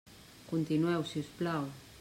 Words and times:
Continueu, 0.51 1.05
si 1.11 1.23
us 1.25 1.31
plau. 1.43 1.71